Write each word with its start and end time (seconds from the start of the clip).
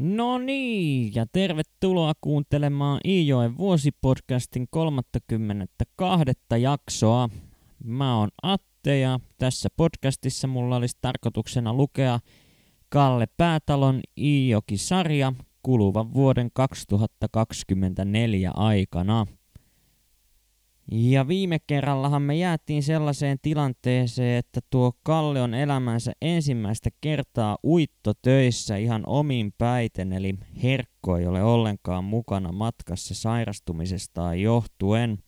No 0.00 0.38
niin, 0.38 1.14
ja 1.14 1.26
tervetuloa 1.32 2.12
kuuntelemaan 2.20 3.00
Iijoen 3.04 3.56
vuosipodcastin 3.56 4.66
32. 4.70 6.24
jaksoa. 6.60 7.28
Mä 7.84 8.18
oon 8.18 8.28
Atte 8.42 8.98
ja 8.98 9.20
tässä 9.38 9.68
podcastissa 9.76 10.48
mulla 10.48 10.76
olisi 10.76 10.96
tarkoituksena 11.00 11.74
lukea 11.74 12.20
Kalle 12.88 13.26
Päätalon 13.36 14.00
Iijoki-sarja 14.18 15.32
kuluvan 15.62 16.14
vuoden 16.14 16.50
2024 16.52 18.50
aikana. 18.54 19.26
Ja 20.90 21.28
viime 21.28 21.58
kerrallahan 21.66 22.22
me 22.22 22.36
jäätiin 22.36 22.82
sellaiseen 22.82 23.38
tilanteeseen, 23.42 24.38
että 24.38 24.60
tuo 24.70 24.92
Kalle 25.02 25.42
on 25.42 25.54
elämänsä 25.54 26.12
ensimmäistä 26.22 26.90
kertaa 27.00 27.58
uitto 27.64 28.12
töissä 28.22 28.76
ihan 28.76 29.02
omin 29.06 29.52
päiten, 29.58 30.12
eli 30.12 30.34
Herkko 30.62 31.16
ei 31.16 31.26
ole 31.26 31.42
ollenkaan 31.42 32.04
mukana 32.04 32.52
matkassa 32.52 33.14
sairastumisestaan 33.14 34.40
johtuen. 34.40 35.18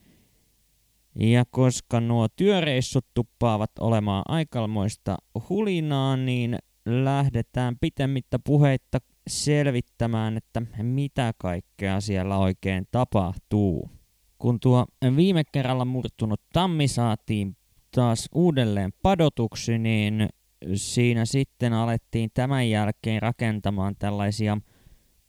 Ja 1.20 1.44
koska 1.50 2.00
nuo 2.00 2.28
työreissut 2.36 3.06
tuppaavat 3.14 3.70
olemaan 3.80 4.22
aikalmoista 4.28 5.16
hulinaa, 5.48 6.16
niin 6.16 6.58
lähdetään 6.86 7.76
pitemmittä 7.80 8.38
puheitta 8.38 8.98
selvittämään, 9.28 10.36
että 10.36 10.62
mitä 10.82 11.34
kaikkea 11.38 12.00
siellä 12.00 12.38
oikein 12.38 12.86
tapahtuu. 12.90 13.97
Kun 14.38 14.60
tuo 14.60 14.86
viime 15.16 15.42
kerralla 15.52 15.84
murtunut 15.84 16.40
tammi 16.52 16.88
saatiin 16.88 17.56
taas 17.94 18.28
uudelleen 18.34 18.92
padotuksi, 19.02 19.78
niin 19.78 20.28
siinä 20.74 21.24
sitten 21.24 21.72
alettiin 21.72 22.30
tämän 22.34 22.70
jälkeen 22.70 23.22
rakentamaan 23.22 23.96
tällaisia 23.98 24.58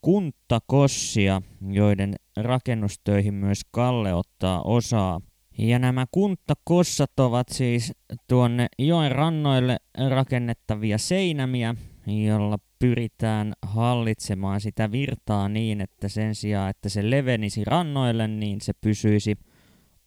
kuntakossia, 0.02 1.42
joiden 1.72 2.16
rakennustöihin 2.38 3.34
myös 3.34 3.62
Kalle 3.72 4.14
ottaa 4.14 4.62
osaa. 4.62 5.22
Ja 5.58 5.80
nämä 5.80 6.06
kuntakossat 6.12 7.20
ovat 7.20 7.50
siis 7.50 7.94
tuonne 8.28 8.68
joen 8.80 9.12
rannoille 9.12 9.78
rakennettavia 10.10 10.98
seinämiä, 10.98 11.76
jolla 12.08 12.58
pyritään 12.80 13.54
hallitsemaan 13.62 14.62
sitä 14.62 14.92
virtaa 14.92 15.50
niin, 15.50 15.82
että 15.82 16.08
sen 16.08 16.36
sijaan, 16.36 16.70
että 16.70 16.90
se 16.90 17.10
levenisi 17.10 17.66
rannoille, 17.66 18.28
niin 18.28 18.62
se 18.62 18.74
pysyisi 18.82 19.36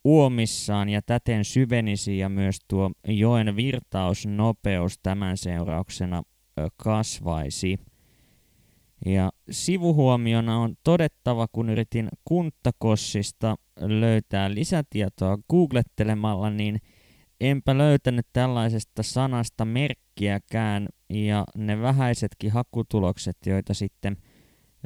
uomissaan 0.05 0.89
ja 0.89 1.03
täten 1.03 1.45
syvenisi 1.45 2.19
ja 2.19 2.29
myös 2.29 2.57
tuo 2.69 2.91
joen 3.09 3.57
virtausnopeus 3.57 4.99
tämän 5.03 5.37
seurauksena 5.37 6.23
kasvaisi. 6.77 7.79
Ja 9.07 9.31
sivuhuomiona 9.51 10.59
on 10.59 10.75
todettava, 10.85 11.47
kun 11.53 11.71
yritin 11.71 12.09
kuntakossista 12.25 13.57
löytää 13.81 14.55
lisätietoa 14.55 15.39
googlettelemalla, 15.51 16.51
niin 16.51 16.79
enpä 17.41 17.79
löytänyt 17.79 18.27
tällaisesta 18.33 19.03
sanasta 19.03 19.65
merkkiäkään, 20.13 20.89
ja 21.11 21.45
ne 21.57 21.81
vähäisetkin 21.81 22.53
hakutulokset, 22.53 23.37
joita 23.47 23.75
sitten 23.75 24.17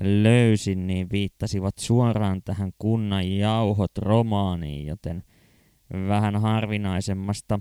löysin, 0.01 0.87
niin 0.87 1.07
viittasivat 1.13 1.79
suoraan 1.79 2.43
tähän 2.45 2.73
kunnan 2.79 3.31
jauhot 3.33 3.99
romaaniin, 3.99 4.87
joten 4.87 5.23
vähän 6.09 6.37
harvinaisemmasta 6.37 7.61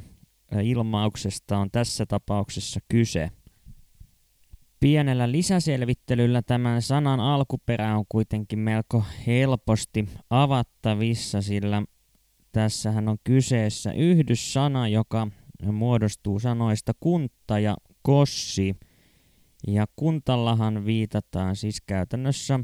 ilmauksesta 0.63 1.57
on 1.57 1.71
tässä 1.71 2.05
tapauksessa 2.05 2.79
kyse. 2.89 3.29
Pienellä 4.79 5.31
lisäselvittelyllä 5.31 6.41
tämän 6.41 6.81
sanan 6.81 7.19
alkuperä 7.19 7.97
on 7.97 8.05
kuitenkin 8.09 8.59
melko 8.59 9.03
helposti 9.27 10.09
avattavissa, 10.29 11.41
sillä 11.41 11.83
tässähän 12.51 13.09
on 13.09 13.17
kyseessä 13.23 13.91
yhdyssana, 13.91 14.87
joka 14.87 15.27
muodostuu 15.71 16.39
sanoista 16.39 16.91
kunta 16.99 17.59
ja 17.59 17.77
kossi. 18.01 18.75
Ja 19.67 19.85
kuntallahan 19.95 20.85
viitataan 20.85 21.55
siis 21.55 21.81
käytännössä 21.81 22.59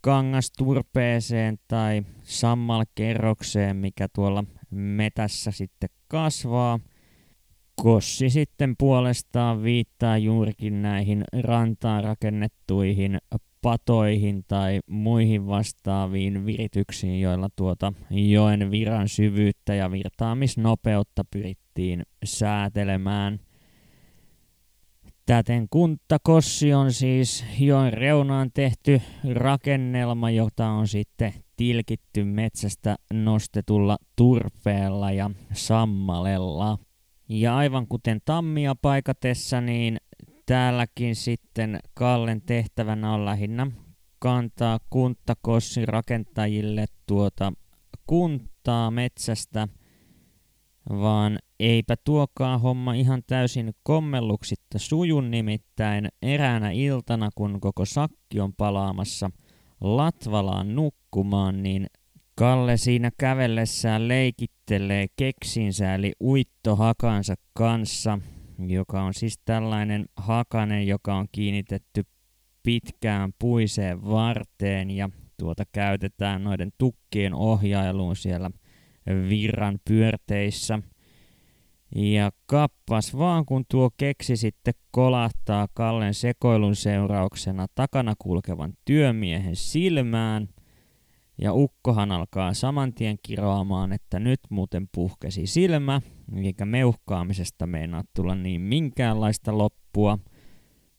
kangasturpeeseen 0.00 1.58
tai 1.68 2.02
sammalkerrokseen, 2.22 3.76
mikä 3.76 4.08
tuolla 4.14 4.44
metässä 4.70 5.50
sitten 5.50 5.90
kasvaa. 6.08 6.80
Kossi 7.82 8.30
sitten 8.30 8.74
puolestaan 8.78 9.62
viittaa 9.62 10.18
juurikin 10.18 10.82
näihin 10.82 11.24
rantaan 11.42 12.04
rakennettuihin 12.04 13.18
patoihin 13.62 14.44
tai 14.48 14.80
muihin 14.86 15.46
vastaaviin 15.46 16.46
virityksiin, 16.46 17.20
joilla 17.20 17.48
tuota 17.56 17.92
joen 18.10 18.70
viran 18.70 19.08
syvyyttä 19.08 19.74
ja 19.74 19.90
virtaamisnopeutta 19.90 21.24
pyrittiin 21.30 22.02
säätelemään. 22.24 23.40
Täten 25.26 25.66
kuntakossi 25.70 26.74
on 26.74 26.92
siis 26.92 27.44
joen 27.58 27.92
reunaan 27.92 28.50
tehty 28.54 29.00
rakennelma, 29.34 30.30
jota 30.30 30.66
on 30.66 30.88
sitten 30.88 31.32
tilkitty 31.56 32.24
metsästä 32.24 32.96
nostetulla 33.12 33.98
turpeella 34.16 35.12
ja 35.12 35.30
sammalella. 35.52 36.78
Ja 37.28 37.56
aivan 37.56 37.86
kuten 37.86 38.20
tammia 38.24 38.74
paikatessa, 38.82 39.60
niin 39.60 39.96
täälläkin 40.46 41.16
sitten 41.16 41.80
Kallen 41.94 42.42
tehtävänä 42.42 43.12
on 43.12 43.24
lähinnä 43.24 43.66
kantaa 44.18 44.78
kuntakossin 44.90 45.88
rakentajille 45.88 46.86
tuota 47.06 47.52
kuntaa 48.06 48.90
metsästä, 48.90 49.68
vaan 50.90 51.38
eipä 51.60 51.94
tuokaan 52.04 52.60
homma 52.60 52.94
ihan 52.94 53.22
täysin 53.26 53.72
kommelluksitta 53.82 54.78
sujun 54.78 55.30
nimittäin 55.30 56.08
eräänä 56.22 56.70
iltana, 56.70 57.30
kun 57.34 57.60
koko 57.60 57.84
sakki 57.84 58.40
on 58.40 58.54
palaamassa 58.54 59.30
Latvalaan 59.80 60.74
nukkumaan, 60.74 61.62
niin 61.62 61.86
Kalle 62.34 62.76
siinä 62.76 63.10
kävellessään 63.18 64.08
leikittelee 64.08 65.06
keksinsä 65.16 65.94
eli 65.94 66.12
uittohakansa 66.20 67.34
kanssa– 67.54 68.18
joka 68.70 69.02
on 69.02 69.14
siis 69.14 69.38
tällainen 69.44 70.06
hakane, 70.16 70.84
joka 70.84 71.14
on 71.14 71.26
kiinnitetty 71.32 72.02
pitkään 72.62 73.32
puiseen 73.38 74.04
varteen 74.04 74.90
ja 74.90 75.10
tuota 75.36 75.64
käytetään 75.72 76.44
noiden 76.44 76.72
tukkien 76.78 77.34
ohjailuun 77.34 78.16
siellä 78.16 78.50
virran 79.28 79.78
pyörteissä. 79.88 80.78
Ja 81.94 82.30
kappas 82.46 83.18
vaan, 83.18 83.46
kun 83.46 83.64
tuo 83.70 83.90
keksi 83.96 84.36
sitten 84.36 84.74
kolahtaa 84.90 85.68
Kallen 85.74 86.14
sekoilun 86.14 86.76
seurauksena 86.76 87.66
takana 87.74 88.14
kulkevan 88.18 88.72
työmiehen 88.84 89.56
silmään– 89.56 90.48
ja 91.38 91.52
ukkohan 91.52 92.12
alkaa 92.12 92.54
saman 92.54 92.94
tien 92.94 93.18
kiroamaan, 93.22 93.92
että 93.92 94.18
nyt 94.18 94.40
muuten 94.50 94.88
puhkesi 94.94 95.46
silmä, 95.46 96.00
eikä 96.36 96.64
meuhkaamisesta 96.64 97.66
meinaa 97.66 98.02
tulla 98.14 98.34
niin 98.34 98.60
minkäänlaista 98.60 99.58
loppua. 99.58 100.18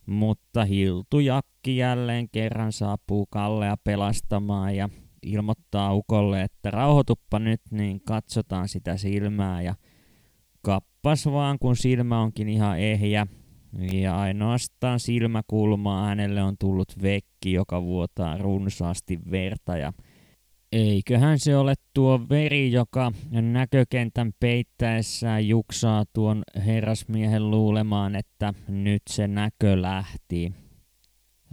Mutta 0.06 0.66
Hiltu 0.66 1.20
Jakki 1.20 1.78
jälleen 1.78 2.30
kerran 2.30 2.72
saapuu 2.72 3.26
Kallea 3.26 3.78
pelastamaan 3.84 4.76
ja 4.76 4.90
ilmoittaa 5.22 5.94
ukolle, 5.94 6.42
että 6.42 6.72
rauhoituppa 6.72 7.40
nyt, 7.40 7.62
niin 7.72 8.02
katsotaan 8.02 8.70
sitä 8.70 8.98
silmää 8.98 9.62
ja 9.62 9.76
kappas 10.62 11.26
vaan, 11.26 11.60
kun 11.60 11.76
silmä 11.76 12.22
onkin 12.22 12.50
ihan 12.50 12.80
ehjä. 12.80 13.28
Ja 13.92 14.20
ainoastaan 14.20 15.00
silmäkulmaa 15.00 16.06
hänelle 16.06 16.44
on 16.44 16.56
tullut 16.60 16.94
vekki, 17.02 17.54
joka 17.54 17.84
vuotaa 17.84 18.38
runsaasti 18.38 19.20
verta 19.32 19.78
ja 19.78 19.94
Eiköhän 20.74 21.40
se 21.40 21.58
ole 21.58 21.74
tuo 21.94 22.20
veri, 22.30 22.72
joka 22.72 23.12
näkökentän 23.32 24.32
peittäessään 24.40 25.48
juksaa 25.48 26.04
tuon 26.14 26.44
herrasmiehen 26.66 27.52
luulemaan, 27.52 28.16
että 28.16 28.54
nyt 28.68 29.02
se 29.10 29.28
näkö 29.28 29.82
lähti. 29.82 30.54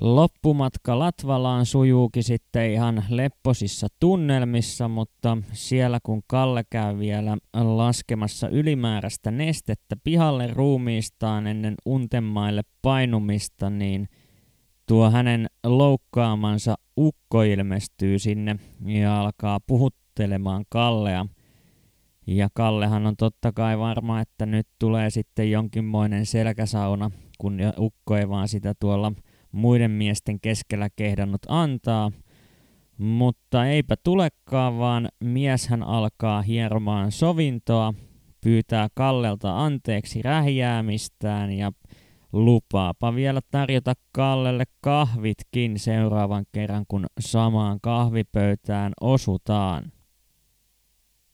Loppumatka 0.01 0.99
Latvalaan 0.99 1.67
sujuukin 1.67 2.25
sitten 2.25 2.73
ihan 2.73 3.05
lepposissa 3.09 3.87
tunnelmissa, 4.01 4.89
mutta 4.89 5.39
siellä 5.53 5.99
kun 6.03 6.23
Kalle 6.27 6.65
käy 6.71 6.99
vielä 6.99 7.37
laskemassa 7.55 8.49
ylimääräistä 8.49 9.31
nestettä 9.31 9.97
pihalle 10.05 10.47
ruumiistaan 10.47 11.47
ennen 11.47 11.75
untemaille 11.87 12.63
painumista, 12.83 13.71
niin– 13.71 14.09
tuo 14.91 15.11
hänen 15.11 15.47
loukkaamansa 15.65 16.75
ukko 16.97 17.43
ilmestyy 17.43 18.19
sinne 18.19 18.57
ja 18.87 19.21
alkaa 19.21 19.61
puhuttelemaan 19.67 20.65
Kallea. 20.69 21.27
Ja 22.27 22.49
Kallehan 22.55 23.07
on 23.07 23.17
totta 23.17 23.53
kai 23.53 23.79
varma, 23.79 24.21
että 24.21 24.47
nyt 24.47 24.69
tulee 24.79 25.11
sitten 25.11 25.51
jonkinmoinen 25.51 26.27
selkäsauna, 26.27 27.11
kun 27.39 27.59
ukko 27.79 28.17
ei 28.17 28.29
vaan 28.29 28.49
sitä 28.49 28.75
tuolla 28.81 29.13
muiden 29.53 29.91
miesten 29.91 30.41
keskellä 30.41 30.89
kehdannut 30.97 31.43
antaa. 31.49 32.13
Mutta 32.99 33.67
eipä 33.67 33.95
tulekaan, 34.05 34.79
vaan 34.79 35.09
mieshän 35.25 35.83
alkaa 35.83 36.43
hieromaan 36.43 37.13
sovintoa, 37.13 37.95
pyytää 38.41 38.89
Kallelta 38.95 39.65
anteeksi 39.65 40.23
rähjäämistään 40.23 41.53
ja 41.53 41.73
lupaapa 42.33 43.15
vielä 43.15 43.41
tarjota 43.51 43.95
Kallelle 44.13 44.65
kahvitkin 44.81 45.79
seuraavan 45.79 46.47
kerran, 46.53 46.85
kun 46.89 47.07
samaan 47.21 47.79
kahvipöytään 47.83 48.93
osutaan. 49.01 49.93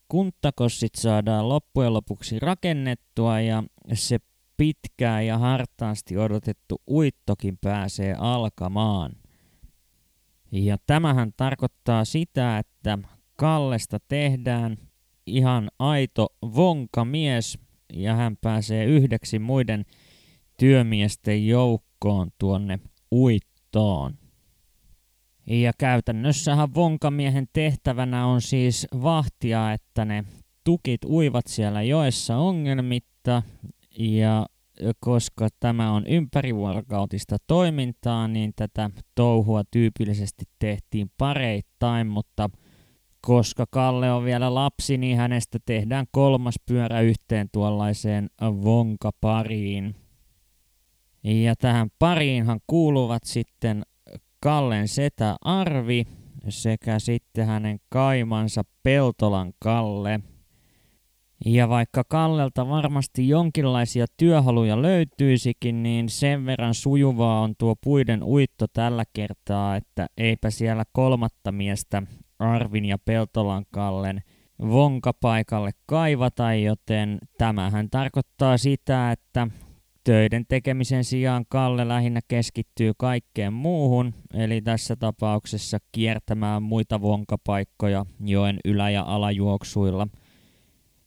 Kuntakossit 0.09 0.95
saadaan 0.95 1.49
loppujen 1.49 1.93
lopuksi 1.93 2.39
rakennettua 2.39 3.41
ja 3.41 3.63
se 3.93 4.19
pitkään 4.57 5.27
ja 5.27 5.39
hartaasti 5.39 6.19
odotettu 6.19 6.83
uittokin 6.91 7.59
pääsee 7.61 8.15
alkamaan. 8.19 9.13
Ja 10.53 10.77
tämähän 10.87 11.33
tarkoittaa 11.37 12.05
sitä, 12.05 12.59
että 12.59 12.99
Kallesta 13.37 13.99
tehdään 14.09 14.77
ihan 15.27 15.71
aito 15.79 16.27
vonkamies 16.43 17.59
ja 17.93 18.15
hän 18.15 18.37
pääsee 18.41 18.85
yhdeksi 18.85 19.39
muiden 19.39 19.85
työmiesten 20.57 21.47
joukkoon 21.47 22.31
tuonne 22.39 22.79
uittoon. 23.13 24.15
Ja 25.47 25.73
käytännössähän 25.79 26.75
vonkamiehen 26.75 27.47
tehtävänä 27.53 28.27
on 28.27 28.43
siis 28.43 28.87
vahtia, 29.03 29.73
että 29.73 30.05
ne 30.05 30.25
tukit 30.65 31.05
uivat 31.05 31.47
siellä 31.47 31.83
joessa 31.83 32.37
ongelmitta 32.37 33.43
ja 33.99 34.47
koska 35.01 35.49
tämä 35.61 35.93
on 35.93 36.07
ympärivuorokautista 36.07 37.37
toimintaa, 37.47 38.29
niin 38.29 38.53
tätä 38.57 38.91
touhua 39.15 39.63
tyypillisesti 39.71 40.45
tehtiin 40.59 41.11
pareittain, 41.19 42.07
mutta 42.07 42.51
koska 43.21 43.65
Kalle 43.71 44.13
on 44.13 44.25
vielä 44.25 44.55
lapsi, 44.55 44.99
niin 44.99 45.17
hänestä 45.17 45.59
tehdään 45.67 46.07
kolmas 46.11 46.55
pyörä 46.67 47.01
yhteen 47.01 47.49
tuollaiseen 47.53 48.31
vonkapariin. 48.41 50.06
Ja 51.27 51.57
tähän 51.57 51.89
pariinhan 51.99 52.61
kuuluvat 52.67 53.25
sitten 53.25 53.83
Kallen 54.41 54.89
setä 54.89 55.37
Arvi 55.41 56.05
sekä 56.49 56.99
sitten 56.99 57.47
hänen 57.47 57.79
kaimansa 57.89 58.63
Peltolan 58.83 59.53
Kalle. 59.59 60.21
Ja 61.47 61.69
vaikka 61.69 62.05
Kallelta 62.09 62.69
varmasti 62.69 63.29
jonkinlaisia 63.29 64.07
työhaluja 64.17 64.83
löytyisikin, 64.83 65.83
niin 65.83 66.09
sen 66.09 66.47
verran 66.47 66.75
sujuvaa 66.75 67.41
on 67.41 67.55
tuo 67.59 67.75
puiden 67.85 68.23
uitto 68.23 68.67
tällä 68.73 69.05
kertaa, 69.13 69.77
että 69.77 70.07
eipä 70.17 70.51
siellä 70.51 70.85
kolmatta 70.93 71.53
miestä 71.53 72.03
Arvin 72.39 72.85
ja 72.85 72.99
Peltolan 72.99 73.65
Kallen 73.71 74.23
vonkapaikalle 74.61 75.71
kaivata, 75.87 76.55
joten 76.55 77.19
tämähän 77.39 77.91
tarkoittaa 77.91 78.59
sitä, 78.59 79.13
että 79.13 79.49
töiden 80.07 80.45
tekemisen 80.49 81.05
sijaan 81.05 81.45
Kalle 81.49 81.89
lähinnä 81.89 82.21
keskittyy 82.29 82.93
kaikkeen 82.99 83.53
muuhun, 83.53 84.15
eli 84.35 84.63
tässä 84.63 84.97
tapauksessa 84.97 85.79
kiertämään 85.93 86.63
muita 86.63 87.01
vonkapaikkoja 87.01 88.07
joen 88.25 88.59
ylä- 88.65 88.91
ja 88.91 89.03
alajuoksuilla. 89.03 90.09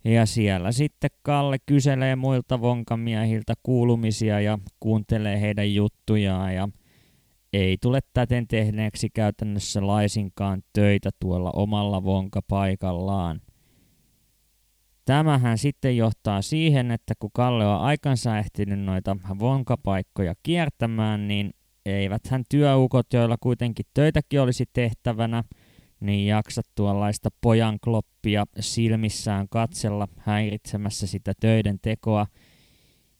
Ja 0.03 0.25
siellä 0.25 0.71
sitten 0.71 1.09
Kalle 1.21 1.57
kyselee 1.65 2.15
muilta 2.15 2.61
vonkamiehiltä 2.61 3.53
kuulumisia 3.63 4.39
ja 4.39 4.59
kuuntelee 4.79 5.41
heidän 5.41 5.73
juttujaan 5.73 6.55
ja 6.55 6.69
ei 7.53 7.77
tule 7.81 7.99
täten 8.13 8.47
tehneeksi 8.47 9.09
käytännössä 9.09 9.87
laisinkaan 9.87 10.61
töitä 10.73 11.09
tuolla 11.19 11.51
omalla 11.51 12.03
vonkapaikallaan. 12.03 13.41
Tämähän 15.09 15.57
sitten 15.57 15.97
johtaa 15.97 16.41
siihen, 16.41 16.91
että 16.91 17.13
kun 17.19 17.29
Kalle 17.33 17.67
on 17.67 17.81
aikansa 17.81 18.37
ehtinyt 18.37 18.79
noita 18.79 19.17
vonkapaikkoja 19.39 20.33
kiertämään, 20.43 21.27
niin 21.27 21.53
eivät 21.85 22.27
hän 22.27 22.43
työukot, 22.49 23.13
joilla 23.13 23.37
kuitenkin 23.39 23.85
töitäkin 23.93 24.41
olisi 24.41 24.65
tehtävänä, 24.73 25.43
niin 25.99 26.27
jaksa 26.27 26.61
tuollaista 26.75 27.29
pojankloppia 27.41 28.45
silmissään 28.59 29.47
katsella 29.49 30.07
häiritsemässä 30.17 31.07
sitä 31.07 31.33
töiden 31.39 31.79
tekoa. 31.81 32.27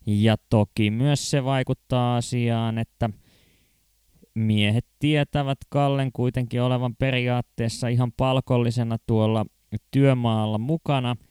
Ja 0.06 0.36
toki 0.50 0.92
myös 0.92 1.32
se 1.32 1.44
vaikuttaa 1.44 2.18
asiaan, 2.18 2.78
että 2.78 3.10
miehet 4.36 4.86
tietävät 5.00 5.58
Kallen 5.70 6.12
kuitenkin 6.14 6.62
olevan 6.62 6.96
periaatteessa 6.96 7.88
ihan 7.88 8.12
palkollisena 8.18 8.98
tuolla 9.08 9.46
työmaalla 9.92 10.58
mukana– 10.58 11.16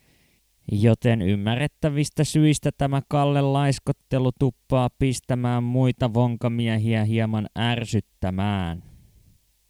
Joten 0.72 1.22
ymmärrettävistä 1.22 2.24
syistä 2.24 2.70
tämä 2.78 3.02
Kalle 3.08 3.42
laiskottelu 3.42 4.30
tuppaa 4.38 4.88
pistämään 4.98 5.62
muita 5.62 6.14
vonkamiehiä 6.14 7.04
hieman 7.04 7.46
ärsyttämään. 7.58 8.82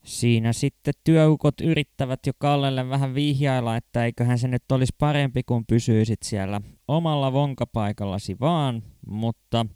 Siinä 0.04 0.52
sitten 0.52 0.94
työukot 1.04 1.60
yrittävät 1.60 2.20
jo 2.26 2.32
Kallelle 2.38 2.88
vähän 2.88 3.14
vihjailla, 3.14 3.76
että 3.76 4.04
eiköhän 4.04 4.38
se 4.38 4.48
nyt 4.48 4.72
olisi 4.72 4.92
parempi, 4.98 5.42
kun 5.42 5.66
pysyisit 5.66 6.22
siellä 6.22 6.60
omalla 6.88 7.32
vonkapaikallasi 7.32 8.36
vaan, 8.40 8.82
mutta 9.06 9.66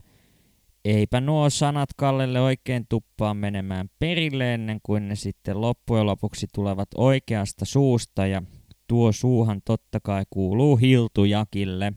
eipä 0.84 1.20
nuo 1.20 1.50
sanat 1.50 1.88
Kallelle 1.96 2.40
oikein 2.40 2.86
tuppaa 2.88 3.34
menemään 3.34 3.90
perille 3.98 4.54
ennen 4.54 4.80
kuin 4.82 5.08
ne 5.08 5.16
sitten 5.16 5.60
loppujen 5.60 6.06
lopuksi 6.06 6.46
tulevat 6.54 6.88
oikeasta 6.96 7.64
suusta 7.64 8.26
ja 8.26 8.42
tuo 8.92 9.12
suuhan 9.12 9.62
totta 9.64 10.00
kai 10.00 10.24
kuuluu 10.30 10.76
Hiltujakille, 10.76 11.92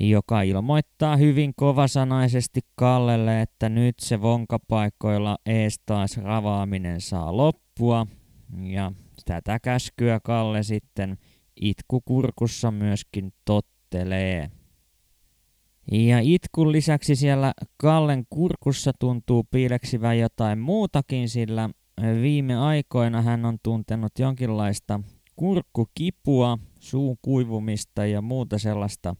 joka 0.00 0.42
ilmoittaa 0.42 1.16
hyvin 1.16 1.52
kovasanaisesti 1.56 2.60
Kallelle, 2.74 3.42
että 3.42 3.68
nyt 3.68 3.94
se 4.00 4.22
vonkapaikoilla 4.22 5.38
ees 5.46 5.80
taas 5.86 6.16
ravaaminen 6.16 7.00
saa 7.00 7.36
loppua. 7.36 8.06
Ja 8.62 8.92
tätä 9.24 9.58
käskyä 9.58 10.20
Kalle 10.20 10.62
sitten 10.62 11.18
itkukurkussa 11.60 12.70
myöskin 12.70 13.32
tottelee. 13.44 14.50
Ja 15.92 16.18
itkun 16.22 16.72
lisäksi 16.72 17.16
siellä 17.16 17.52
Kallen 17.76 18.24
kurkussa 18.30 18.92
tuntuu 18.98 19.44
piileksivän 19.50 20.18
jotain 20.18 20.58
muutakin, 20.58 21.28
sillä 21.28 21.70
viime 22.22 22.56
aikoina 22.56 23.22
hän 23.22 23.44
on 23.44 23.58
tuntenut 23.62 24.12
jonkinlaista 24.18 25.00
kurkkukipua, 25.40 26.58
suun 26.80 27.16
kuivumista 27.22 28.06
ja 28.06 28.22
muuta 28.22 28.58
sellaista 28.58 29.16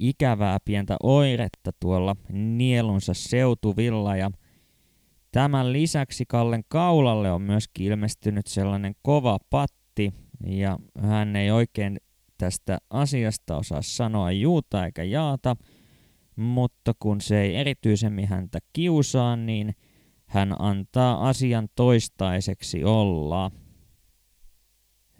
ikävää 0.00 0.58
pientä 0.64 0.96
oiretta 1.02 1.70
tuolla 1.80 2.16
nielunsa 2.32 3.14
seutuvilla 3.14 4.16
ja 4.16 4.30
tämän 5.32 5.72
lisäksi 5.72 6.24
Kallen 6.28 6.64
kaulalle 6.68 7.32
on 7.32 7.42
myös 7.42 7.64
ilmestynyt 7.78 8.46
sellainen 8.46 8.94
kova 9.02 9.38
patti 9.50 10.12
ja 10.46 10.78
hän 11.00 11.36
ei 11.36 11.50
oikein 11.50 12.00
tästä 12.38 12.78
asiasta 12.90 13.56
osaa 13.56 13.82
sanoa 13.82 14.32
juuta 14.32 14.84
eikä 14.84 15.02
jaata, 15.02 15.56
mutta 16.36 16.92
kun 16.98 17.20
se 17.20 17.40
ei 17.40 17.56
erityisemmin 17.56 18.28
häntä 18.28 18.58
kiusaa, 18.72 19.36
niin 19.36 19.74
hän 20.26 20.54
antaa 20.58 21.28
asian 21.28 21.68
toistaiseksi 21.74 22.84
olla. 22.84 23.50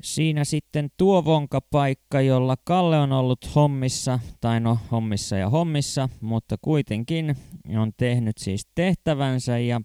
Siinä 0.03 0.45
sitten 0.45 0.89
tuo 0.97 1.25
vonkapaikka, 1.25 2.21
jolla 2.21 2.57
Kalle 2.65 2.99
on 2.99 3.13
ollut 3.13 3.55
hommissa, 3.55 4.19
tai 4.41 4.61
no 4.61 4.79
hommissa 4.91 5.37
ja 5.37 5.51
hommissa, 5.51 6.09
mutta 6.21 6.57
kuitenkin 6.63 7.37
on 7.79 7.93
tehnyt 7.97 8.39
siis 8.39 8.67
tehtävänsä 8.75 9.59
ja 9.59 9.81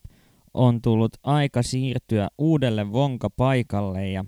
on 0.53 0.81
tullut 0.81 1.11
aika 1.23 1.61
siirtyä 1.61 2.27
uudelle 2.37 2.91
vonkapaikalle 2.91 4.09
ja 4.09 4.25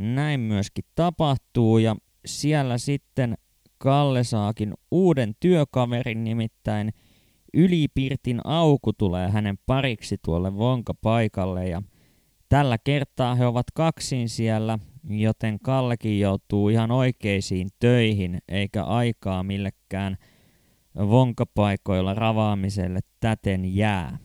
näin 0.00 0.40
myöskin 0.40 0.84
tapahtuu. 0.94 1.78
Ja 1.78 1.96
siellä 2.26 2.78
sitten 2.78 3.34
Kalle 3.78 4.24
saakin 4.24 4.74
uuden 4.90 5.32
työkaverin, 5.40 6.24
nimittäin 6.24 6.92
Ylipirtin 7.54 8.40
Auku 8.44 8.92
tulee 8.92 9.30
hänen 9.30 9.58
pariksi 9.66 10.16
tuolle 10.24 10.56
vonkapaikalle 10.56 11.68
ja 11.68 11.82
tällä 12.48 12.78
kertaa 12.78 13.34
he 13.34 13.46
ovat 13.46 13.66
kaksin 13.74 14.28
siellä 14.28 14.78
joten 15.08 15.58
Kallekin 15.62 16.20
joutuu 16.20 16.68
ihan 16.68 16.90
oikeisiin 16.90 17.68
töihin, 17.78 18.38
eikä 18.48 18.84
aikaa 18.84 19.42
millekään 19.42 20.16
vonkapaikoilla 20.96 22.14
ravaamiselle 22.14 23.00
täten 23.20 23.76
jää. 23.76 24.18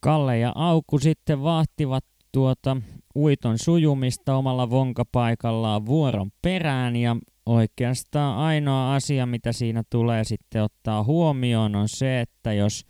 Kalle 0.00 0.38
ja 0.38 0.52
Auku 0.54 0.98
sitten 0.98 1.42
vahtivat 1.42 2.04
tuota 2.32 2.76
uiton 3.16 3.58
sujumista 3.58 4.36
omalla 4.36 4.70
vonkapaikallaan 4.70 5.86
vuoron 5.86 6.30
perään 6.42 6.96
ja 6.96 7.16
oikeastaan 7.46 8.38
ainoa 8.38 8.94
asia, 8.94 9.26
mitä 9.26 9.52
siinä 9.52 9.82
tulee 9.90 10.24
sitten 10.24 10.62
ottaa 10.62 11.04
huomioon 11.04 11.76
on 11.76 11.88
se, 11.88 12.20
että 12.20 12.52
jos 12.52 12.84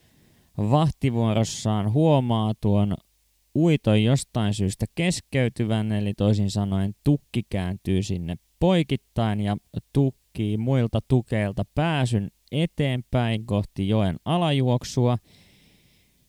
vahtivuorossaan 0.58 1.92
huomaa 1.92 2.52
tuon 2.60 2.94
uiton 3.56 4.02
jostain 4.02 4.54
syystä 4.54 4.86
keskeytyvän, 4.94 5.92
eli 5.92 6.14
toisin 6.14 6.50
sanoen 6.50 6.94
tukki 7.04 7.42
kääntyy 7.50 8.02
sinne 8.02 8.36
poikittain 8.60 9.40
ja 9.40 9.56
tukkii 9.92 10.56
muilta 10.56 11.00
tukeilta 11.08 11.64
pääsyn 11.74 12.28
eteenpäin 12.52 13.46
kohti 13.46 13.88
joen 13.88 14.16
alajuoksua, 14.24 15.18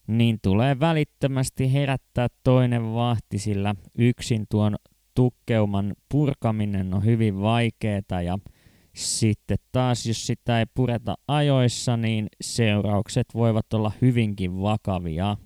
niin 0.07 0.39
tulee 0.41 0.79
välittömästi 0.79 1.73
herättää 1.73 2.27
toinen 2.43 2.93
vahti, 2.93 3.39
sillä 3.39 3.75
yksin 3.97 4.45
tuon 4.49 4.75
tukkeuman 5.15 5.95
purkaminen 6.11 6.93
on 6.93 7.05
hyvin 7.05 7.41
vaikeaa 7.41 8.21
ja 8.25 8.39
sitten 8.95 9.57
taas, 9.71 10.05
jos 10.05 10.27
sitä 10.27 10.59
ei 10.59 10.65
pureta 10.73 11.15
ajoissa, 11.27 11.97
niin 11.97 12.27
seuraukset 12.41 13.27
voivat 13.33 13.73
olla 13.73 13.91
hyvinkin 14.01 14.61
vakavia. 14.61 15.37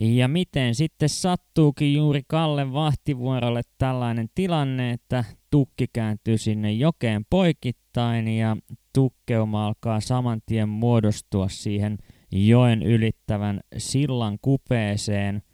Ja 0.00 0.28
miten 0.28 0.74
sitten 0.74 1.08
sattuukin 1.08 1.94
juuri 1.94 2.22
Kalle 2.28 2.72
vahtivuorolle 2.72 3.60
tällainen 3.78 4.28
tilanne, 4.34 4.90
että 4.90 5.24
tukki 5.50 5.86
kääntyy 5.92 6.38
sinne 6.38 6.72
jokeen 6.72 7.24
poikittain 7.30 8.28
ja 8.28 8.56
tukkeuma 8.94 9.66
alkaa 9.66 10.00
saman 10.00 10.40
tien 10.46 10.68
muodostua 10.68 11.48
siihen 11.48 11.98
joen 12.32 12.82
ylittävän 12.82 13.60
sillan 13.76 14.38
kupeeseen– 14.42 15.42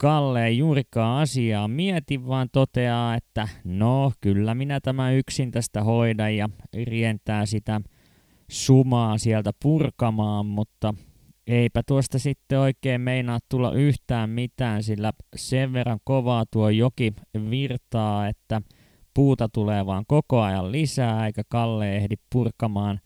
Kalle 0.00 0.46
ei 0.46 0.58
juurikaan 0.58 1.22
asiaa 1.22 1.68
mieti, 1.68 2.26
vaan 2.26 2.48
toteaa, 2.52 3.14
että 3.14 3.48
no, 3.64 4.12
kyllä 4.20 4.54
minä 4.54 4.80
tämä 4.80 5.12
yksin 5.12 5.50
tästä 5.50 5.82
hoidan 5.82 6.36
ja 6.36 6.48
rientää 6.86 7.46
sitä 7.46 7.80
sumaa 8.50 9.18
sieltä 9.18 9.50
purkamaan, 9.62 10.46
mutta 10.46 10.94
eipä 11.46 11.82
tuosta 11.86 12.18
sitten 12.18 12.58
oikein 12.58 13.00
meinaa 13.00 13.38
tulla 13.48 13.72
yhtään 13.72 14.30
mitään, 14.30 14.82
sillä 14.82 15.12
sen 15.36 15.72
verran 15.72 15.98
kovaa 16.04 16.44
tuo 16.52 16.68
joki 16.68 17.12
virtaa, 17.50 18.28
että 18.28 18.62
puuta 19.14 19.48
tulee 19.48 19.86
vaan 19.86 20.04
koko 20.08 20.40
ajan 20.40 20.72
lisää, 20.72 21.26
eikä 21.26 21.42
Kalle 21.48 21.96
ehdi 21.96 22.14
purkamaan 22.32 23.00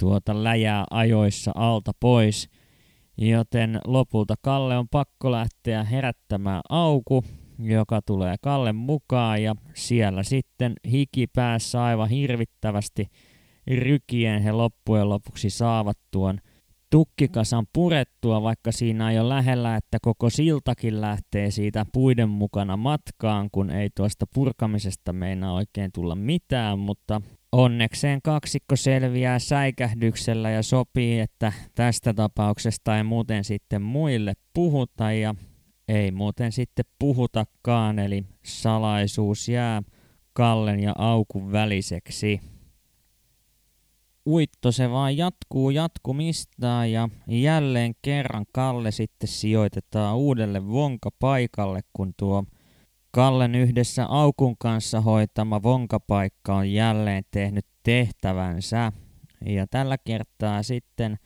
tuota 0.00 0.44
läjää 0.44 0.84
ajoissa 0.90 1.52
alta 1.54 1.92
pois– 2.00 2.48
Joten 3.18 3.80
lopulta 3.86 4.34
Kalle 4.42 4.78
on 4.78 4.88
pakko 4.88 5.30
lähteä 5.32 5.84
herättämään 5.84 6.60
Auku, 6.68 7.24
joka 7.58 8.00
tulee 8.02 8.36
Kalle 8.42 8.72
mukaan 8.72 9.42
ja 9.42 9.54
siellä 9.74 10.22
sitten 10.22 10.72
hiki 10.90 11.26
päässä 11.26 11.84
aivan 11.84 12.08
hirvittävästi 12.08 13.06
rykien 13.66 14.42
he 14.42 14.52
loppujen 14.52 15.08
lopuksi 15.08 15.50
saavat 15.50 15.98
tuon 16.10 16.38
tukkikasan 16.94 17.66
purettua, 17.72 18.42
vaikka 18.42 18.72
siinä 18.72 19.06
on 19.06 19.14
jo 19.14 19.28
lähellä, 19.28 19.76
että 19.76 19.98
koko 20.02 20.30
siltakin 20.30 21.00
lähtee 21.00 21.50
siitä 21.50 21.86
puiden 21.92 22.28
mukana 22.28 22.76
matkaan, 22.76 23.48
kun 23.52 23.70
ei 23.70 23.90
tuosta 23.96 24.26
purkamisesta 24.34 25.12
meinaa 25.12 25.54
oikein 25.54 25.90
tulla 25.92 26.14
mitään, 26.14 26.78
mutta 26.78 27.20
Onnekseen 27.52 28.22
kaksikko 28.22 28.76
selviää 28.76 29.38
säikähdyksellä 29.38 30.50
ja 30.50 30.62
sopii, 30.62 31.20
että 31.20 31.52
tästä 31.74 32.14
tapauksesta 32.14 32.96
ei 32.96 33.02
muuten 33.02 33.44
sitten 33.44 33.82
muille 33.82 34.32
puhuta 34.52 35.12
ja 35.12 35.34
ei 35.88 36.10
muuten 36.10 36.52
sitten 36.52 36.84
puhutakaan, 36.98 37.98
eli 37.98 38.24
salaisuus 38.44 39.48
jää 39.48 39.82
Kallen 40.32 40.80
ja 40.80 40.92
Aukun 40.98 41.52
väliseksi. 41.52 42.40
Uitto 44.28 44.72
se 44.72 44.90
vaan 44.90 45.16
jatkuu 45.16 45.70
jatkumistaan 45.70 46.92
ja 46.92 47.08
jälleen 47.28 47.94
kerran 48.02 48.46
Kalle 48.52 48.90
sitten 48.90 49.28
sijoitetaan 49.28 50.16
uudelle 50.16 50.66
vonka 50.68 51.10
paikalle, 51.18 51.80
kun 51.92 52.14
tuo 52.16 52.44
Kallen 53.10 53.54
yhdessä 53.54 54.06
Aukun 54.06 54.56
kanssa 54.58 55.00
hoitama 55.00 55.62
vonkapaikka 55.62 56.54
on 56.54 56.72
jälleen 56.72 57.24
tehnyt 57.30 57.66
tehtävänsä. 57.82 58.92
Ja 59.46 59.66
tällä 59.66 59.98
kertaa 59.98 60.62
sitten 60.62 61.18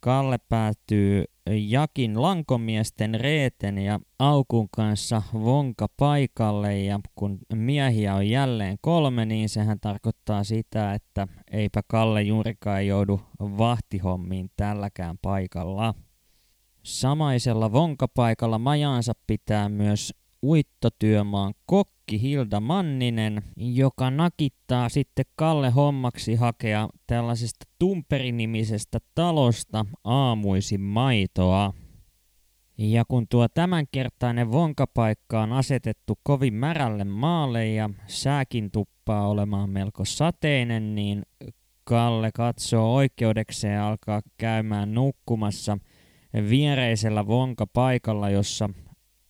Kalle 0.00 0.38
päätyy 0.48 1.24
Jakin 1.50 2.22
lankomiesten 2.22 3.20
Reeten 3.20 3.78
ja 3.78 4.00
Aukun 4.18 4.68
kanssa 4.70 5.22
vonka 5.32 5.86
paikalle 5.96 6.78
ja 6.78 7.00
kun 7.14 7.38
miehiä 7.54 8.14
on 8.14 8.28
jälleen 8.28 8.76
kolme, 8.80 9.26
niin 9.26 9.48
sehän 9.48 9.80
tarkoittaa 9.80 10.44
sitä, 10.44 10.94
että 10.94 11.28
eipä 11.50 11.80
Kalle 11.86 12.22
juurikaan 12.22 12.86
joudu 12.86 13.20
vahtihommiin 13.40 14.50
tälläkään 14.56 15.18
paikalla. 15.22 15.94
Samaisella 16.82 17.72
vonkapaikalla 17.72 18.58
majaansa 18.58 19.12
pitää 19.26 19.68
myös 19.68 20.14
uittotyömaan 20.46 21.54
kokki 21.66 22.22
Hilda 22.22 22.60
Manninen, 22.60 23.42
joka 23.56 24.10
nakittaa 24.10 24.88
sitten 24.88 25.24
Kalle 25.36 25.70
hommaksi 25.70 26.34
hakea 26.34 26.88
tällaisesta 27.06 27.66
Tumperi-nimisestä 27.78 28.98
talosta 29.14 29.86
aamuisin 30.04 30.80
maitoa. 30.80 31.72
Ja 32.78 33.04
kun 33.08 33.28
tuo 33.28 33.48
tämänkertainen 33.48 34.52
vonkapaikka 34.52 35.42
on 35.42 35.52
asetettu 35.52 36.18
kovin 36.22 36.54
märälle 36.54 37.04
maalle 37.04 37.68
ja 37.68 37.90
sääkin 38.06 38.70
tuppaa 38.70 39.28
olemaan 39.28 39.70
melko 39.70 40.04
sateinen, 40.04 40.94
niin 40.94 41.22
Kalle 41.84 42.30
katsoo 42.34 42.94
oikeudekseen 42.94 43.80
alkaa 43.80 44.20
käymään 44.38 44.94
nukkumassa 44.94 45.78
viereisellä 46.48 47.26
vonkapaikalla, 47.26 48.30
jossa 48.30 48.70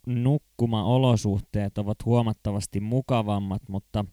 nukkuma-olosuhteet 0.07 1.79
ovat 1.79 1.97
huomattavasti 2.05 2.81
mukavammat, 2.81 3.63
mutta 3.69 4.05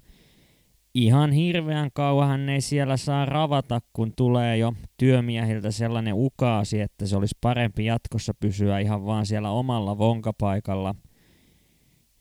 ihan 0.94 1.32
hirveän 1.32 1.90
kauan 1.94 2.50
ei 2.50 2.62
siellä 2.62 2.98
saa 2.98 3.26
ravata, 3.26 3.80
kun 3.94 4.14
tulee 4.16 4.58
jo 4.58 4.74
työmiehiltä 4.98 5.72
sellainen 5.72 6.14
ukaasi, 6.14 6.82
että 6.82 7.06
se 7.06 7.18
olisi 7.18 7.38
parempi 7.42 7.86
jatkossa 7.86 8.34
pysyä 8.40 8.80
ihan 8.80 9.06
vaan 9.06 9.26
siellä 9.26 9.52
omalla 9.52 9.98
vonkapaikalla. 9.98 10.96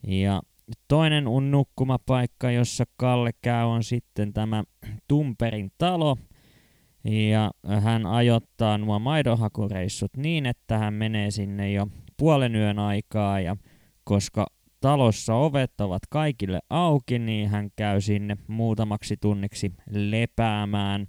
Ja 0.06 0.42
toinen 0.88 1.25
nukkumapaikka, 1.50 2.50
jossa 2.50 2.84
Kalle 2.96 3.30
käy, 3.42 3.64
on 3.64 3.84
sitten 3.84 4.32
tämä 4.32 4.64
Tumperin 5.08 5.70
talo. 5.78 6.16
Ja 7.04 7.50
hän 7.80 8.06
ajoittaa 8.06 8.78
nuo 8.78 8.98
maidonhakureissut 8.98 10.16
niin, 10.16 10.46
että 10.46 10.78
hän 10.78 10.94
menee 10.94 11.30
sinne 11.30 11.72
jo 11.72 11.87
puolen 12.18 12.56
yön 12.56 12.78
aikaa 12.78 13.40
ja 13.40 13.56
koska 14.04 14.46
talossa 14.80 15.34
ovet 15.34 15.80
ovat 15.80 16.02
kaikille 16.10 16.60
auki, 16.70 17.18
niin 17.18 17.48
hän 17.48 17.70
käy 17.76 18.00
sinne 18.00 18.37
muutamaksi 18.46 19.16
tunniksi 19.16 19.72
lepäämään. 19.90 21.06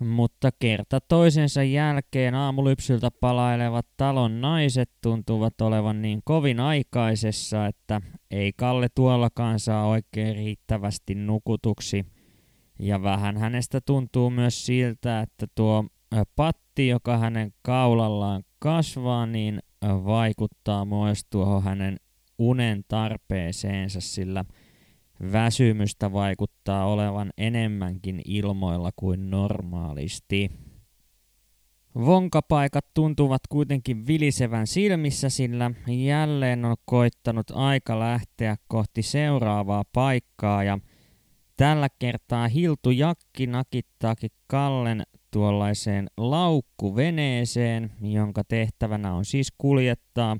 Mutta 0.00 0.50
kerta 0.58 1.00
toisensa 1.00 1.62
jälkeen 1.62 2.34
aamulypsyltä 2.34 3.10
palailevat 3.20 3.86
talon 3.96 4.40
naiset 4.40 4.90
tuntuvat 5.02 5.60
olevan 5.60 6.02
niin 6.02 6.20
kovin 6.24 6.60
aikaisessa, 6.60 7.66
että 7.66 8.00
ei 8.30 8.52
Kalle 8.56 8.88
tuollakaan 8.94 9.60
saa 9.60 9.86
oikein 9.86 10.36
riittävästi 10.36 11.14
nukutuksi. 11.14 12.06
Ja 12.78 13.02
vähän 13.02 13.36
hänestä 13.36 13.80
tuntuu 13.80 14.30
myös 14.30 14.66
siltä, 14.66 15.20
että 15.20 15.46
tuo 15.54 15.84
patti, 16.36 16.88
joka 16.88 17.18
hänen 17.18 17.52
kaulallaan 17.62 18.42
kasvaa, 18.58 19.26
niin 19.26 19.62
vaikuttaa 19.82 20.84
myös 20.84 21.24
tuohon 21.30 21.62
hänen 21.62 21.96
unen 22.38 22.84
tarpeeseensa, 22.88 24.00
sillä 24.00 24.44
väsymystä 25.32 26.12
vaikuttaa 26.12 26.86
olevan 26.86 27.30
enemmänkin 27.38 28.22
ilmoilla 28.24 28.90
kuin 28.96 29.30
normaalisti. 29.30 30.50
Vonkapaikat 31.94 32.84
tuntuvat 32.94 33.42
kuitenkin 33.48 34.06
vilisevän 34.06 34.66
silmissä, 34.66 35.28
sillä 35.28 35.70
jälleen 35.88 36.64
on 36.64 36.76
koittanut 36.84 37.50
aika 37.50 37.98
lähteä 37.98 38.56
kohti 38.68 39.02
seuraavaa 39.02 39.84
paikkaa 39.92 40.64
ja 40.64 40.78
tällä 41.56 41.88
kertaa 41.98 42.48
Hiltu 42.48 42.90
Jakki 42.90 43.46
nakittaakin 43.46 44.30
Kallen 44.46 45.02
tuollaiseen 45.32 46.06
laukkuveneeseen, 46.16 47.90
jonka 48.00 48.44
tehtävänä 48.44 49.14
on 49.14 49.24
siis 49.24 49.52
kuljettaa 49.58 50.36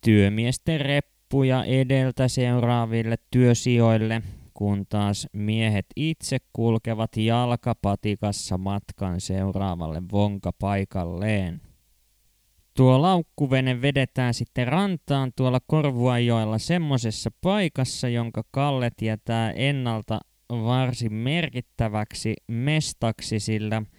työmiesten 0.00 0.80
reppuja 0.80 1.64
edeltä 1.64 2.28
seuraaville 2.28 3.16
työsijoille, 3.30 4.22
kun 4.54 4.86
taas 4.88 5.26
miehet 5.32 5.86
itse 5.96 6.38
kulkevat 6.52 7.16
jalkapatikassa 7.16 8.58
matkan 8.58 9.20
seuraavalle 9.20 10.02
vonkapaikalleen. 10.12 11.60
Tuo 12.76 13.02
laukkuvene 13.02 13.82
vedetään 13.82 14.34
sitten 14.34 14.68
rantaan 14.68 15.32
tuolla 15.36 15.60
Korvuajoella 15.66 16.58
semmosessa 16.58 17.30
paikassa, 17.40 18.08
jonka 18.08 18.42
Kalle 18.50 18.90
tietää 18.96 19.50
ennalta 19.50 20.20
varsin 20.50 21.12
merkittäväksi 21.12 22.34
mestaksi, 22.48 23.40
sillä– 23.40 23.82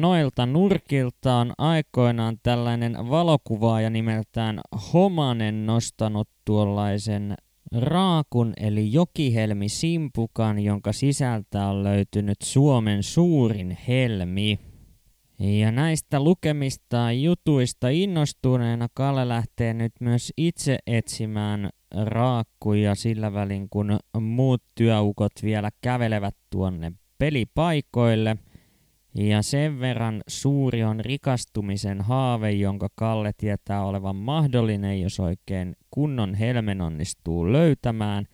Noilta 0.00 0.46
nurkiltaan 0.46 1.52
aikoinaan 1.58 2.38
tällainen 2.42 2.96
valokuvaaja 3.10 3.90
nimeltään 3.90 4.60
Homanen 4.92 5.66
nostanut 5.66 6.28
tuollaisen 6.44 7.34
raakun 7.72 8.52
eli 8.56 8.92
jokihelmi 8.92 9.68
simpukan, 9.68 10.58
jonka 10.58 10.92
sisältä 10.92 11.66
on 11.66 11.84
löytynyt 11.84 12.42
Suomen 12.42 13.02
suurin 13.02 13.78
helmi. 13.88 14.58
Ja 15.38 15.72
näistä 15.72 16.20
lukemista 16.20 17.12
jutuista 17.12 17.88
innostuneena 17.88 18.88
Kalle 18.94 19.28
lähtee 19.28 19.74
nyt 19.74 19.92
myös 20.00 20.32
itse 20.36 20.78
etsimään 20.86 21.70
raakkuja 22.04 22.94
sillä 22.94 23.32
välin, 23.32 23.68
kun 23.68 23.98
muut 24.20 24.62
työukot 24.74 25.32
vielä 25.42 25.70
kävelevät 25.80 26.36
tuonne 26.50 26.92
pelipaikoille. 27.18 28.36
Ja 29.14 29.42
sen 29.42 29.80
verran 29.80 30.22
suuri 30.28 30.84
on 30.84 31.00
rikastumisen 31.00 32.00
haave, 32.00 32.50
jonka 32.50 32.88
Kalle 32.94 33.32
tietää 33.36 33.84
olevan 33.84 34.16
mahdollinen, 34.16 35.00
jos 35.00 35.20
oikein 35.20 35.76
kunnon 35.90 36.34
helmen 36.34 36.80
onnistuu 36.80 37.52
löytämään, 37.52 38.26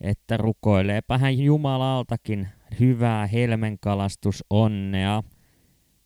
että 0.00 0.36
rukoileepa 0.36 1.18
hän 1.18 1.38
Jumalaltakin 1.38 2.48
hyvää 2.80 3.26
helmenkalastusonnea. 3.26 5.22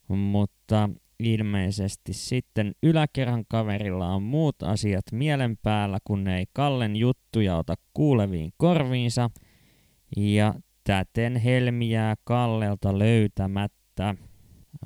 Mutta 0.09 0.90
ilmeisesti 1.19 2.12
sitten 2.12 2.73
yläkerran 2.83 3.45
kaverilla 3.49 4.09
on 4.09 4.23
muut 4.23 4.62
asiat 4.62 5.04
mielen 5.12 5.57
päällä, 5.62 5.99
kun 6.04 6.28
ei 6.28 6.45
Kallen 6.52 6.97
juttuja 6.97 7.57
ota 7.57 7.75
kuuleviin 7.95 8.52
korviinsa, 8.57 9.31
ja 10.16 10.54
täten 10.85 11.37
helmiää 11.37 12.14
Kallelta 12.25 12.99
löytämättä. 12.99 13.82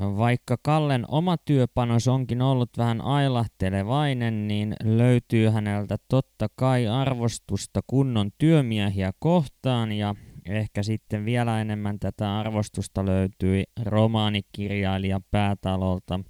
Vaikka 0.00 0.56
Kallen 0.62 1.04
oma 1.08 1.36
työpanos 1.36 2.08
onkin 2.08 2.42
ollut 2.42 2.70
vähän 2.78 3.00
ailahtelevainen, 3.00 4.48
niin 4.48 4.74
löytyy 4.84 5.48
häneltä 5.48 5.96
totta 6.08 6.46
kai 6.54 6.86
arvostusta 6.86 7.80
kunnon 7.86 8.30
työmiehiä 8.38 9.12
kohtaan 9.18 9.92
ja 9.92 10.14
ehkä 10.46 10.82
sitten 10.82 11.24
vielä 11.24 11.60
enemmän 11.60 11.98
tätä 11.98 12.38
arvostusta 12.38 13.06
löytyi 13.06 13.64
romaanikirjailija 13.82 15.20
päätalolta 15.30 16.20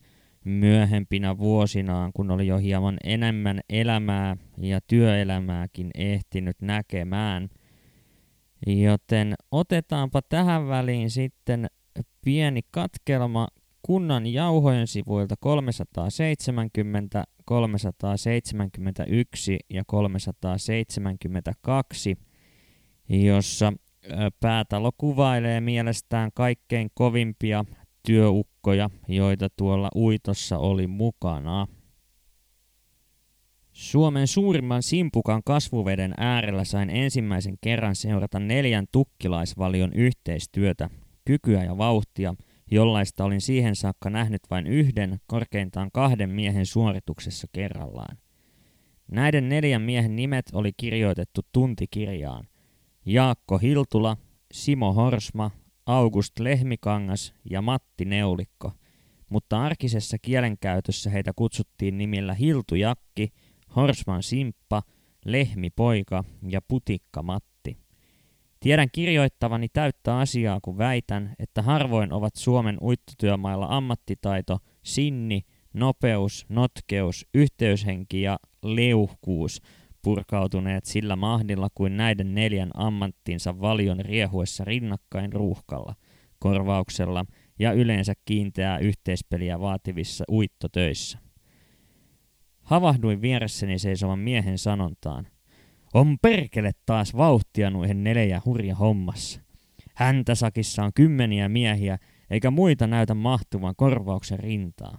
myöhempinä 0.44 1.38
vuosinaan, 1.38 2.12
kun 2.12 2.30
oli 2.30 2.46
jo 2.46 2.58
hieman 2.58 2.96
enemmän 3.04 3.60
elämää 3.70 4.36
ja 4.58 4.80
työelämääkin 4.86 5.90
ehtinyt 5.94 6.56
näkemään. 6.60 7.48
Joten 8.66 9.34
otetaanpa 9.50 10.22
tähän 10.22 10.68
väliin 10.68 11.10
sitten 11.10 11.66
pieni 12.24 12.60
katkelma 12.70 13.48
kunnan 13.82 14.26
jauhojen 14.26 14.86
sivuilta 14.86 15.34
370, 15.40 17.24
371 17.44 19.58
ja 19.70 19.82
372, 19.86 22.16
jossa 23.08 23.72
päätalo 24.40 24.90
kuvailee 24.98 25.60
mielestään 25.60 26.30
kaikkein 26.34 26.90
kovimpia 26.94 27.64
työukkoja, 28.06 28.90
joita 29.08 29.48
tuolla 29.56 29.88
uitossa 29.96 30.58
oli 30.58 30.86
mukana. 30.86 31.66
Suomen 33.72 34.26
suurimman 34.26 34.82
simpukan 34.82 35.42
kasvuveden 35.44 36.14
äärellä 36.16 36.64
sain 36.64 36.90
ensimmäisen 36.90 37.54
kerran 37.60 37.96
seurata 37.96 38.38
neljän 38.38 38.86
tukkilaisvalion 38.92 39.92
yhteistyötä, 39.92 40.90
kykyä 41.26 41.64
ja 41.64 41.78
vauhtia, 41.78 42.34
jollaista 42.70 43.24
olin 43.24 43.40
siihen 43.40 43.76
saakka 43.76 44.10
nähnyt 44.10 44.40
vain 44.50 44.66
yhden, 44.66 45.20
korkeintaan 45.26 45.90
kahden 45.92 46.30
miehen 46.30 46.66
suorituksessa 46.66 47.46
kerrallaan. 47.52 48.18
Näiden 49.12 49.48
neljän 49.48 49.82
miehen 49.82 50.16
nimet 50.16 50.46
oli 50.52 50.72
kirjoitettu 50.76 51.40
tuntikirjaan. 51.52 52.48
Jaakko 53.06 53.58
Hiltula, 53.58 54.16
Simo 54.52 54.92
Horsma, 54.92 55.50
August 55.86 56.38
Lehmikangas 56.38 57.34
ja 57.50 57.62
Matti 57.62 58.04
Neulikko, 58.04 58.72
mutta 59.28 59.62
arkisessa 59.62 60.16
kielenkäytössä 60.22 61.10
heitä 61.10 61.32
kutsuttiin 61.36 61.98
nimillä 61.98 62.34
Hiltujakki, 62.34 63.32
Horsman 63.76 64.22
Simppa, 64.22 64.82
Lehmipoika 65.24 66.24
ja 66.48 66.60
Putikka 66.68 67.22
Matti. 67.22 67.55
Tiedän 68.60 68.88
kirjoittavani 68.92 69.68
täyttä 69.68 70.18
asiaa, 70.18 70.58
kun 70.62 70.78
väitän, 70.78 71.34
että 71.38 71.62
harvoin 71.62 72.12
ovat 72.12 72.36
Suomen 72.36 72.78
uittotyömailla 72.82 73.66
ammattitaito, 73.70 74.58
sinni, 74.82 75.42
nopeus, 75.74 76.46
notkeus, 76.48 77.26
yhteyshenki 77.34 78.22
ja 78.22 78.38
leuhkuus 78.62 79.62
purkautuneet 80.02 80.84
sillä 80.84 81.16
mahdilla 81.16 81.68
kuin 81.74 81.96
näiden 81.96 82.34
neljän 82.34 82.70
ammattinsa 82.74 83.60
valion 83.60 84.00
riehuessa 84.00 84.64
rinnakkain 84.64 85.32
ruuhkalla, 85.32 85.94
korvauksella 86.38 87.24
ja 87.58 87.72
yleensä 87.72 88.14
kiinteää 88.24 88.78
yhteispeliä 88.78 89.60
vaativissa 89.60 90.24
uittotöissä. 90.30 91.18
Havahduin 92.62 93.22
vieressäni 93.22 93.78
seisovan 93.78 94.18
miehen 94.18 94.58
sanontaan. 94.58 95.26
On 95.96 96.16
perkele 96.22 96.72
taas 96.86 97.16
vauhtia 97.16 97.70
noihin 97.70 98.04
neljä 98.04 98.42
hurja 98.44 98.74
hommassa. 98.74 99.40
Häntäsakissa 99.94 100.84
on 100.84 100.92
kymmeniä 100.94 101.48
miehiä, 101.48 101.98
eikä 102.30 102.50
muita 102.50 102.86
näytä 102.86 103.14
mahtuvan 103.14 103.74
korvauksen 103.76 104.38
rintaa. 104.38 104.98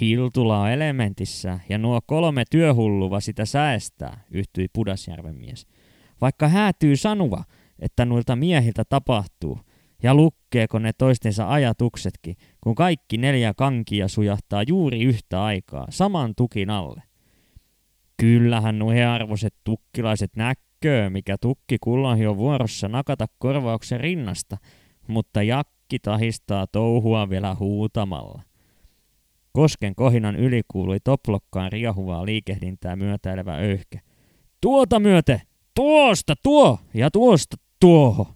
Hiltula 0.00 0.60
on 0.60 0.70
elementissä 0.70 1.60
ja 1.68 1.78
nuo 1.78 2.00
kolme 2.06 2.44
työhulluva 2.50 3.20
sitä 3.20 3.44
säästää, 3.44 4.24
yhtyi 4.30 4.66
Pudasjärven 4.72 5.34
mies. 5.34 5.66
Vaikka 6.20 6.48
häätyy 6.48 6.96
sanoa, 6.96 7.44
että 7.78 8.04
noilta 8.04 8.36
miehiltä 8.36 8.84
tapahtuu, 8.88 9.58
ja 10.02 10.14
lukkeeko 10.14 10.78
ne 10.78 10.92
toistensa 10.92 11.50
ajatuksetkin, 11.50 12.36
kun 12.60 12.74
kaikki 12.74 13.16
neljä 13.16 13.54
kankia 13.54 14.08
sujahtaa 14.08 14.62
juuri 14.62 15.02
yhtä 15.02 15.44
aikaa, 15.44 15.86
saman 15.90 16.34
tukin 16.36 16.70
alle. 16.70 17.05
Kyllähän 18.16 18.78
nuo 18.78 18.92
arvoiset 19.12 19.54
tukkilaiset 19.64 20.30
näköö, 20.36 21.10
mikä 21.10 21.36
tukki 21.40 21.76
kulloinkin 21.80 22.28
on 22.28 22.36
vuorossa 22.36 22.88
nakata 22.88 23.26
korvauksen 23.38 24.00
rinnasta, 24.00 24.56
mutta 25.08 25.42
jakki 25.42 25.98
tahistaa 25.98 26.66
touhua 26.66 27.30
vielä 27.30 27.54
huutamalla. 27.54 28.42
Kosken 29.52 29.94
kohinan 29.94 30.36
yli 30.36 30.62
kuului 30.68 30.98
toplokkaan 31.04 31.72
riahuvaa 31.72 32.26
liikehdintää 32.26 32.96
myötäilevä 32.96 33.56
öyhke. 33.56 34.00
Tuota 34.60 35.00
myöte! 35.00 35.42
Tuosta 35.74 36.34
tuo! 36.42 36.78
Ja 36.94 37.10
tuosta 37.10 37.56
tuoho! 37.80 38.28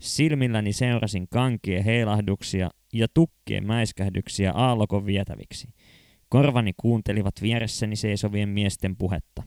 Silmilläni 0.00 0.72
seurasin 0.72 1.28
kankien 1.28 1.84
heilahduksia 1.84 2.70
ja 2.92 3.06
tukkien 3.14 3.66
mäiskähdyksiä 3.66 4.52
aallokon 4.52 5.06
vietäviksi. 5.06 5.68
Korvani 6.28 6.72
kuuntelivat 6.76 7.34
vieressäni 7.42 7.96
seisovien 7.96 8.48
miesten 8.48 8.96
puhetta. 8.96 9.42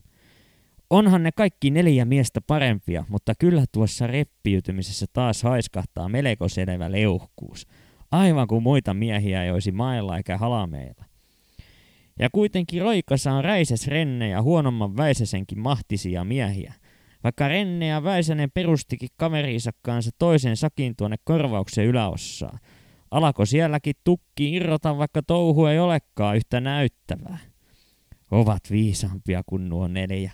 Onhan 0.89 1.23
ne 1.23 1.31
kaikki 1.31 1.69
neljä 1.69 2.05
miestä 2.05 2.41
parempia, 2.47 3.05
mutta 3.09 3.33
kyllä 3.39 3.65
tuossa 3.71 4.07
reppiytymisessä 4.07 5.05
taas 5.13 5.43
haiskahtaa 5.43 6.09
melko 6.09 6.47
selvä 6.47 6.91
leuhkuus– 6.91 7.67
aivan 8.11 8.47
kuin 8.47 8.63
muita 8.63 8.93
miehiä 8.93 9.43
ei 9.43 9.51
olisi 9.51 9.71
mailla 9.71 10.17
eikä 10.17 10.37
halameilla. 10.37 11.05
Ja 12.19 12.29
kuitenkin 12.31 12.81
roikassa 12.81 13.31
on 13.31 13.43
Räises 13.43 13.87
Renne 13.87 14.29
ja 14.29 14.41
huonomman 14.41 14.97
Väisäsenkin 14.97 15.59
mahtisia 15.59 16.23
miehiä. 16.23 16.73
Vaikka 17.23 17.47
Renne 17.47 17.87
ja 17.87 18.03
Väisänen 18.03 18.51
perustikin 18.51 19.09
kaveriinsa 19.17 19.71
kanssa 19.81 20.11
toisen 20.17 20.57
sakin 20.57 20.95
tuonne 20.95 21.17
korvauksen 21.23 21.85
yläossaan. 21.85 22.59
Alako 23.11 23.45
sielläkin 23.45 23.95
tukki 24.03 24.53
irrota, 24.53 24.97
vaikka 24.97 25.23
touhu 25.23 25.65
ei 25.65 25.79
olekaan 25.79 26.35
yhtä 26.35 26.61
näyttävää. 26.61 27.37
Ovat 28.31 28.63
viisaampia 28.71 29.41
kuin 29.45 29.69
nuo 29.69 29.87
neljä. 29.87 30.31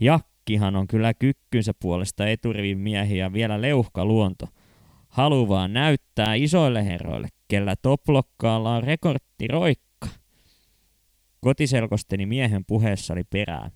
Jakkihan 0.00 0.76
on 0.76 0.86
kyllä 0.86 1.14
kykkynsä 1.14 1.72
puolesta 1.82 2.26
eturivin 2.26 2.78
miehiä 2.78 3.32
vielä 3.32 3.60
leuhka 3.60 4.04
luonto– 4.04 4.46
haluaa 5.10 5.68
näyttää 5.68 6.34
isoille 6.34 6.84
herroille, 6.84 7.28
kellä 7.48 7.74
toplokkaalla 7.82 8.76
on 8.76 8.82
rekordtiroikka. 8.82 10.08
Kotiselkosteni 11.40 12.26
miehen 12.26 12.64
puheessa 12.64 13.14
oli 13.14 13.24
perää. 13.24 13.70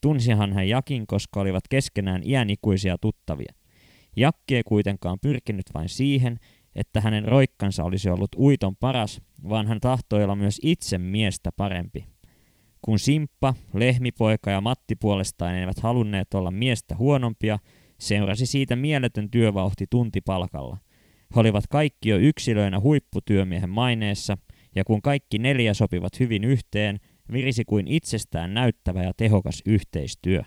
Tunsihan 0.00 0.52
hän 0.52 0.68
Jakin, 0.68 1.06
koska 1.06 1.40
olivat 1.40 1.68
keskenään 1.70 2.22
iänikuisia 2.24 2.98
tuttavia. 3.00 3.52
Jakki 4.16 4.56
ei 4.56 4.62
kuitenkaan 4.62 5.18
pyrkinyt 5.20 5.66
vain 5.74 5.88
siihen, 5.88 6.38
että 6.76 7.00
hänen 7.00 7.24
roikkansa 7.24 7.84
olisi 7.84 8.10
ollut 8.10 8.34
uiton 8.36 8.76
paras, 8.76 9.20
vaan 9.48 9.66
hän 9.66 9.80
tahtoi 9.80 10.24
olla 10.24 10.36
myös 10.36 10.60
itse 10.62 10.98
miestä 10.98 11.50
parempi. 11.56 12.06
Kun 12.82 12.98
Simppa, 12.98 13.54
Lehmipoika 13.74 14.50
ja 14.50 14.60
Matti 14.60 14.96
puolestaan 14.96 15.54
eivät 15.54 15.78
halunneet 15.78 16.34
olla 16.34 16.50
miestä 16.50 16.96
huonompia, 16.96 17.58
Seurasi 17.98 18.46
siitä 18.46 18.76
mieletön 18.76 19.30
työvauhti 19.30 19.86
tuntipalkalla. 19.90 20.78
He 21.34 21.40
olivat 21.40 21.64
kaikki 21.70 22.08
jo 22.08 22.16
yksilöinä 22.16 22.80
huipputyömiehen 22.80 23.70
maineessa, 23.70 24.38
ja 24.74 24.84
kun 24.84 25.02
kaikki 25.02 25.38
neljä 25.38 25.74
sopivat 25.74 26.20
hyvin 26.20 26.44
yhteen, 26.44 26.98
virisi 27.32 27.64
kuin 27.64 27.88
itsestään 27.88 28.54
näyttävä 28.54 29.02
ja 29.02 29.12
tehokas 29.16 29.62
yhteistyö. 29.66 30.42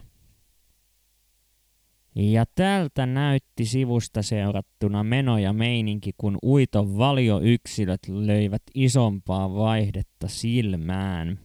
Ja 2.15 2.45
tältä 2.55 3.05
näytti 3.05 3.65
sivusta 3.65 4.21
seurattuna 4.21 5.03
meno 5.03 5.37
ja 5.37 5.53
meininki, 5.53 6.11
kun 6.17 6.37
uiton 6.43 6.97
valioyksilöt 6.97 7.99
löivät 8.07 8.61
isompaa 8.75 9.53
vaihdetta 9.53 10.27
silmään. 10.27 11.39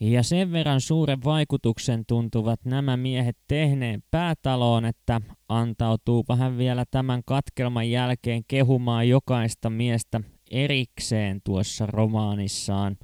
Ja 0.00 0.22
sen 0.22 0.52
verran 0.52 0.80
suuren 0.80 1.24
vaikutuksen 1.24 2.04
tuntuvat 2.06 2.64
nämä 2.64 2.96
miehet 2.96 3.36
tehneen 3.48 4.02
päätaloon, 4.10 4.84
että 4.84 5.20
antautuu 5.48 6.24
vähän 6.28 6.58
vielä 6.58 6.84
tämän 6.90 7.22
katkelman 7.26 7.90
jälkeen 7.90 8.42
kehumaan 8.48 9.08
jokaista 9.08 9.70
miestä 9.70 10.20
erikseen 10.50 11.40
tuossa 11.44 11.86
romaanissaan. 11.86 12.96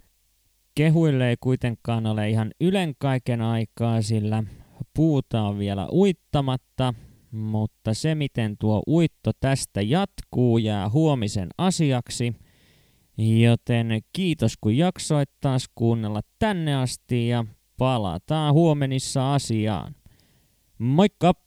Kehuille 0.74 1.28
ei 1.28 1.36
kuitenkaan 1.40 2.06
ole 2.06 2.30
ihan 2.30 2.50
ylen 2.60 2.94
kaiken 2.98 3.40
aikaa, 3.40 4.02
sillä 4.02 4.44
puuta 4.96 5.42
on 5.42 5.58
vielä 5.58 5.88
uittamatta, 5.92 6.94
mutta 7.30 7.94
se 7.94 8.14
miten 8.14 8.58
tuo 8.58 8.82
uitto 8.88 9.30
tästä 9.40 9.82
jatkuu 9.82 10.58
jää 10.58 10.90
huomisen 10.90 11.48
asiaksi– 11.58 12.34
Joten 13.18 13.88
kiitos 14.12 14.54
kun 14.60 14.76
jaksoit 14.76 15.30
taas 15.40 15.68
kuunnella 15.74 16.20
tänne 16.38 16.74
asti 16.74 17.28
ja 17.28 17.44
palataan 17.78 18.54
huomenissa 18.54 19.34
asiaan. 19.34 19.94
Moikka! 20.78 21.45